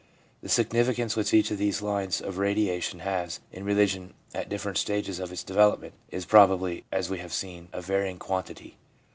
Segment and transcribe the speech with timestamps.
[0.41, 5.19] The significance which each of these lines of radiation has in religion at different stages
[5.19, 8.77] of its development is probably, as we have seen, a varying quantity.